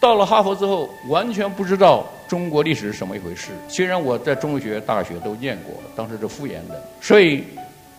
[0.00, 3.50] 到了哈佛之后，完全不知道中国历史是什么一回事。
[3.68, 7.44] 虽然我在中学、大学都念过，当时是复员的，所以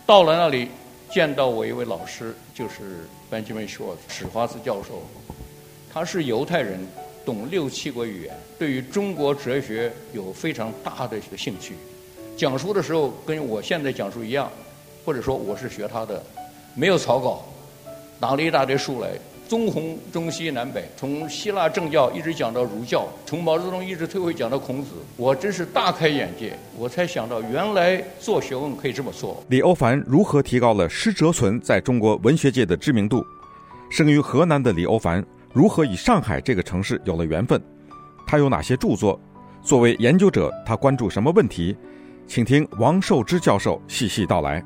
[0.04, 0.68] 到了那里
[1.08, 5.00] 见到我一位老师，就是 Benjamin Schwartz 史华茨教授，
[5.94, 6.84] 他是犹太人，
[7.24, 11.76] 懂六七国语言，对于中国哲学有非常大的一个兴趣。
[12.36, 14.50] 讲书的时候跟我现在讲书一样，
[15.04, 16.20] 或者说我是学他的，
[16.74, 17.44] 没有草稿，
[18.18, 19.10] 拿了一大堆书来。
[19.52, 26.56] 中红中西南北，从希腊政教一直讲到儒教，从毛泽东一直退回讲到孔子，我真是大开眼界。
[26.74, 29.44] 我才想到，原来做学问可以这么做。
[29.50, 33.22] 李欧梵如何提高了施哲存在中国文学界的知名度？
[33.90, 37.60] 生于河南的李欧梵如何与上海这个城市有了缘分？
[38.26, 39.20] 他有哪些著作？
[39.62, 41.76] 作为研究者，他关注什么问题？
[42.26, 44.64] 请听王寿之教授细细道来。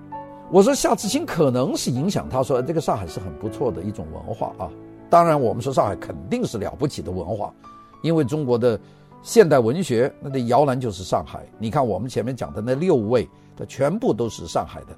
[0.51, 4.71] 我说夏志清可能是影响他说这个上海是很不错的一种文化啊，
[5.11, 7.53] 当然我们说上海肯定是了不起的文化，
[8.03, 8.79] 因为中国的
[9.23, 11.45] 现代文学那的摇篮就是上海。
[11.59, 14.97] 你看我们前面讲的那六位，他全部都是上海的，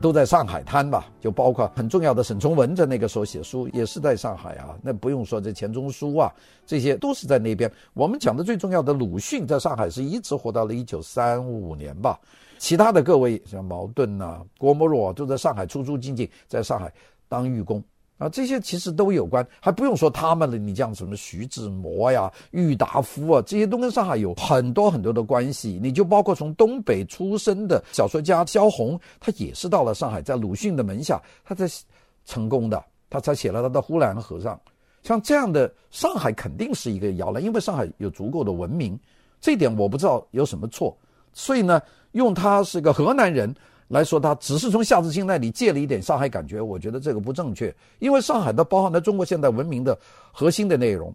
[0.00, 6.32] 都在上海滩吧，就包括很重要的沈从文在那个时候写书也是在上海啊，那不用说这钱钟书啊，
[6.64, 7.70] 这些都是在那边。
[7.92, 12.18] 我们讲的最重要的鲁迅在上海是一直活到了一九三五年吧。
[12.58, 16.92] 其他的各位像茅盾呐、郭沫若都在上海出出进进，在上海
[17.28, 17.82] 当寓工
[18.20, 20.58] 啊，这些其实都有关，还不用说他们了。
[20.58, 25.80] 你像什么徐志摩呀、郁达夫啊，这些都跟上海有很多很多的关系。
[25.82, 31.64] 你就包括从东北出生的小说家萧红，他也是到了上海，在鲁迅的门下，他才
[32.26, 34.54] 成功的，他才写了他的《呼兰河上》。
[35.02, 38.96] 像这样的上海肯定是一个摇篮，因为上海有足够的文明，
[39.40, 40.94] 这点我不知道有什么错。
[41.32, 41.80] 所以呢。
[42.12, 43.54] 用他是个河南人
[43.90, 47.74] 来说，他只是从夏志清那里借了一点上海感觉，我觉得这个不正确。
[47.98, 49.98] 因为上海的包含了中国现代文明的
[50.30, 51.12] 核心的内容。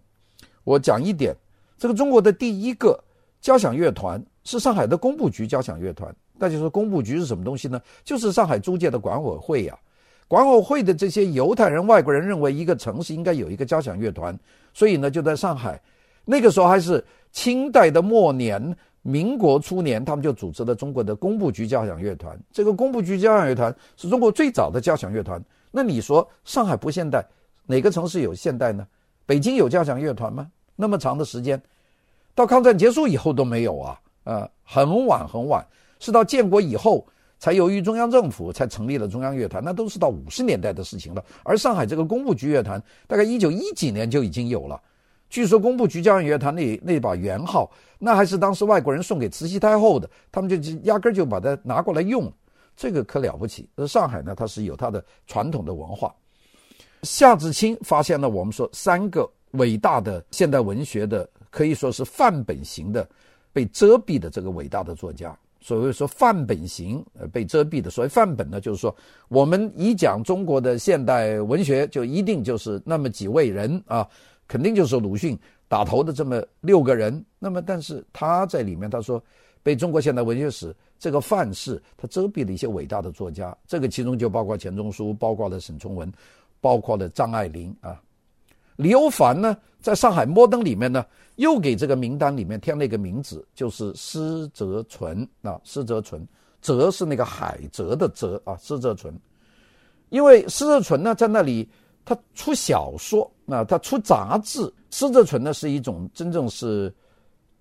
[0.66, 1.34] 我讲一点，
[1.78, 3.02] 这个中国的第一个
[3.40, 6.14] 交响乐团是上海的工部局交响乐团。
[6.38, 7.82] 大家说工部局是什么东西呢？
[8.04, 9.80] 就是上海租界的管委会呀。
[10.28, 14.38] 管委会的这些犹太人、外国人认为一个城市应该有一个交响乐团，
[14.74, 15.82] 所以呢就在上海。
[16.26, 17.02] 那个时候还是
[17.32, 18.76] 清代的末年。
[19.08, 22.36] 民国初年，他们就组织了中国的工部局交响乐团。
[22.52, 25.40] 这个工部局交响乐团是中国最早的交响乐团。
[25.70, 27.24] 那你说上海不现代，
[27.68, 28.88] 哪个城市有现代呢？
[29.28, 30.50] 北京有交响乐团吗？
[30.76, 31.62] 那么长的时间，
[32.34, 34.02] 到抗战结束以后都没有啊！
[34.24, 35.64] 呃，很晚很晚，
[36.00, 37.06] 是到建国以后
[37.38, 41.24] 才由于中央政府才成立了中央乐团，那都是到五十年代的事情了。
[41.44, 44.82] 而上海这个工部局乐团，大概一九一几年就已经有了。
[45.30, 47.70] 据说工部局交响乐团那那把圆号，
[48.00, 52.32] 那还是当时外国人送给慈禧太后的，他们就压根就把它拿过来用，
[52.78, 53.68] 这个可了不起。
[53.76, 56.14] 而上海呢，它是有它的传统的文化。
[57.04, 63.08] 夏志清发现了我们说三个伟大的现代文学的，可以说是范本型的
[63.52, 65.38] 被遮蔽的这个伟大的作家。
[65.60, 68.96] 所谓说范本型呃被遮蔽的，所谓范本呢，就是说
[69.28, 74.08] 我们一讲中国的现代文学，就一定就是那么几位人啊。
[74.48, 79.22] 肯定就是鲁迅打头的这么六个人，那么但是他在里面他说，
[79.64, 86.12] 被中国现代文学史这个范式他遮蔽了一些伟大的作家，这个其中就包括钱钟书，包括了沈从文，
[86.62, 88.00] 包括了张爱玲啊。
[88.76, 91.04] 李欧梵呢，在上海摩登里面呢，
[91.38, 96.28] 又给这个名单里面添了一个名字，就是施哲存啊，施哲存，
[96.62, 99.18] 哲是那个海蜇的蜇啊，施哲存，
[100.10, 101.68] 因为施哲存呢在那里。
[102.08, 104.72] 他出小说，那他出杂志。
[104.92, 106.94] 施哲存呢是一种真正是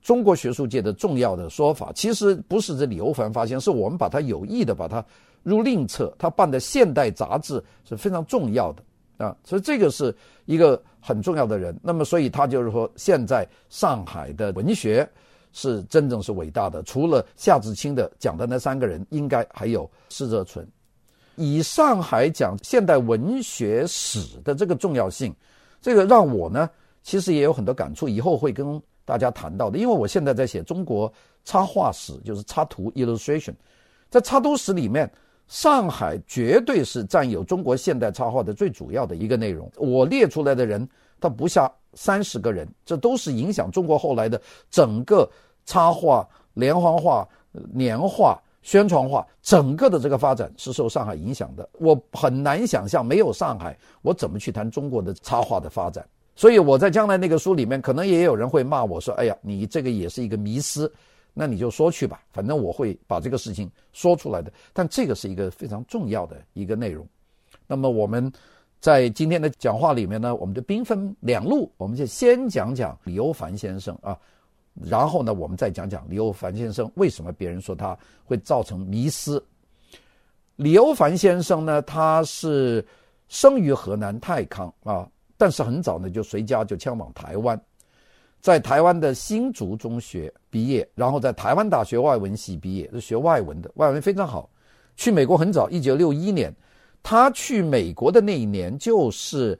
[0.00, 1.90] 中国学术界的重要的说法。
[1.94, 5.04] 其实不是这李欧梵发现，是我们把他有意的把他
[5.42, 6.14] 入另册。
[6.18, 8.82] 他办的现代杂志是非常重要的
[9.26, 11.76] 啊，所以这个是一个很重要的人。
[11.82, 15.08] 那么，所以他就是说，现在上海的文学
[15.52, 16.82] 是真正是伟大的。
[16.84, 20.66] 除了夏志清的讲的那三个人，应该还有施哲存。
[21.36, 25.34] 以上海讲现代文学史的这个重要性，
[25.84, 26.70] 这个让我呢，
[27.02, 29.76] 其实也有很多感触，以后会跟大家谈到的。
[29.76, 31.12] 因为我现在在写中国
[31.44, 32.90] 插画史，就是插图。
[34.08, 35.12] 在插图史里面，
[35.46, 39.70] 上海绝对是占有中国现代插画的最主要的一个内容。
[39.76, 40.88] 我列出来的人，
[41.20, 45.30] 他不下三十个人，这都是影响中国后来的整个
[45.66, 47.28] 插画、连环画、
[47.74, 48.40] 年画。
[48.64, 56.04] 宣传画整个的这个发展是受上海影响的，我很难想象没有上海，我怎么去谈中国的插画的发展？
[56.34, 60.92] 所以我在将来那个书里面，可能也有人会骂我说：“哎呀，你这个也是一个迷思。”
[61.36, 64.52] 那你就说去吧，反正我会把这个事情说出来的。
[64.72, 67.06] 但这个是一个非常重要的一个内容。
[67.66, 68.32] 那么我们
[68.80, 74.18] 在今天的讲话里面呢，我们就兵分两路，我们就先讲讲李欧梵先生啊，
[74.74, 79.44] 然后呢，我们再讲讲李欧梵先生为什么别人说他会造成迷思。
[80.56, 82.84] 李欧梵先生呢，他是
[83.28, 87.60] 生于河南太康啊，但是很早呢就随家就迁往台湾，
[88.40, 94.48] 在台湾的新竹中学毕业，然后在台湾大学外文系毕业，是学外文的，外文非常好。
[94.96, 96.54] 去美国很早，一九六一年。
[97.02, 99.58] 他去美国的那一年，就是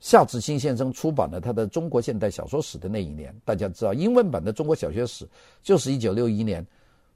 [0.00, 3.34] 夏志清先生出版了他的《中国现代小说史》的那一年。
[3.44, 5.24] 大家知道，英文版的《中国小学史》
[5.62, 6.64] 就是一九六一年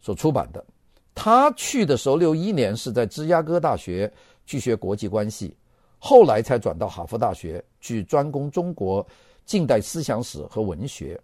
[0.00, 0.64] 所出版的。
[1.14, 4.12] 他去的时候，六一年是在芝加哥大学
[4.46, 5.54] 去学国际关系，
[5.98, 9.06] 后来才转到哈佛大学去专攻中国
[9.44, 11.20] 近代思想史和文学。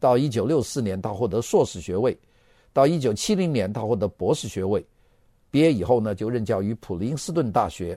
[0.00, 2.12] 到一九六四年，他获得硕士学位；
[2.72, 4.84] 到一九七零年，他获得博士学位。
[5.50, 7.96] 毕业以后呢，就任教于普林斯顿大学，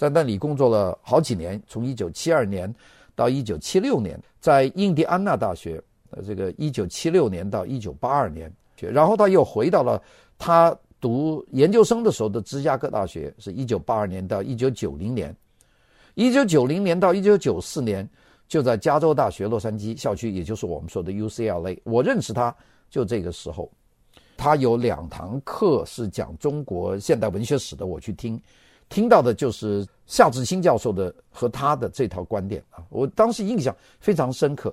[0.00, 2.74] 在那里工作了好几年，从一九七二年
[3.14, 10.02] 到一九七六年，在印第安纳大学，呃，这个一九七六年到一九八二年，然后他又回到了
[10.38, 15.36] 他读研究生的时候的芝加哥大学，是一九八二年到一九九零年，
[16.14, 18.08] 一九九零年到一九九四年
[18.48, 22.56] 就在加州大学洛杉矶校区，也就是我们说的 UCLA，我认识他
[22.88, 23.70] 就这个时候。
[24.38, 28.40] 他有两堂课是讲中国现代文学史的，我去听，
[28.90, 34.70] 听到的就是夏志清教授的和他的这套观点啊，我当时印象非常深刻。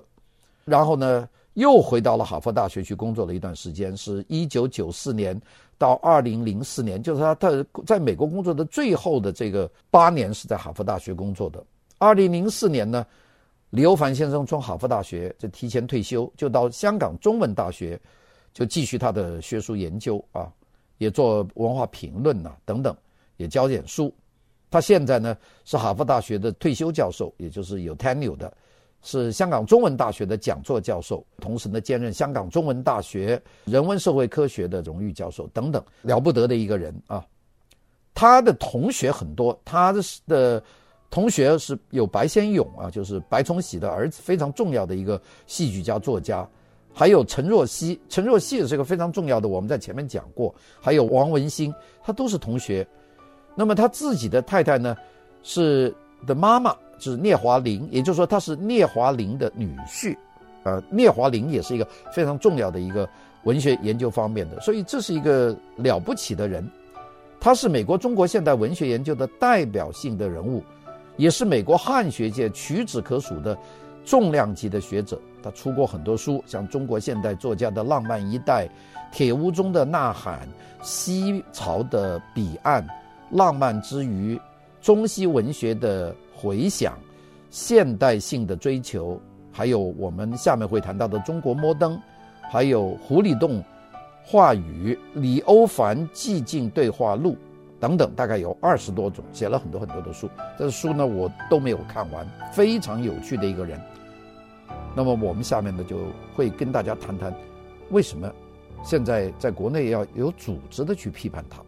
[0.66, 5.40] 然后呢，又回到了哈佛大学去工作了一段时间，是一九九四年
[5.78, 11.64] 到二零零四年，就是他他在美国工作的最后的这个八年是在哈佛大学工作的。
[11.96, 13.06] 二零零四年呢，
[13.70, 17.98] 李欧梵先生从哈佛大学就提前退休，就到香港中文大学。
[18.54, 20.50] 就继续他的学术研究啊，
[20.96, 22.96] 也做文化评论呐、等等，
[23.38, 24.14] 也教点书。
[24.70, 28.52] 他现在呢是哈佛大学的退休教授，也就是有 tenure 的，
[29.00, 37.24] 是香港中文大学的讲座教授，同时呢兼任香港中文大学人文社会科学的荣誉教授等等，了不得的一个人啊。
[38.12, 40.62] 他的同学很多，他的的
[41.08, 46.46] 同学是有白先勇啊，就是白崇禧的儿子，非常重要的一个戏剧家作家。
[46.92, 50.54] 还有陈若曦，陈若曦也是一个非常重要的，我们在前面讲过。
[50.80, 52.86] 还有王文兴，他都是同学。
[53.58, 54.96] 那么他自己的太太呢，
[55.42, 55.92] 是
[56.24, 60.16] 的妈妈，就是聂华苓，也就是说他是聂华苓的女婿。
[60.62, 63.08] 呃，聂华苓也是一个非常重要的一个
[63.42, 66.64] 文学研究方面的，所以这是一个了不起的人。
[67.40, 70.62] 他是美国中国现代文学研究的代表性的人物，
[71.16, 73.58] 也是美国汉学界屈指可数的
[74.04, 75.20] 重量级的学者。
[75.42, 78.68] 他出过很多书，像中国现代作家的浪漫一代、
[79.10, 80.48] 铁屋中的呐喊、
[80.82, 82.86] 西潮的彼岸、
[83.30, 84.40] 浪漫之余、
[84.80, 86.98] 中西文学的回响、
[87.50, 89.20] 现代性的追求，
[89.52, 92.00] 还有我们下面会谈到的中国摩登，
[92.50, 93.62] 还有狐狸洞
[94.24, 97.36] 话语、李欧梵寂静对话录
[97.80, 100.28] 等等，大概有二十多种，写了很多很多的书。
[100.58, 103.80] 这书呢，我都没有看完，非常有趣的一个人。
[104.94, 105.96] 那么我们下面呢，就
[106.34, 107.32] 会跟大家谈谈，
[107.90, 108.30] 为什么
[108.82, 111.62] 现在在国内要有组织的去批判他。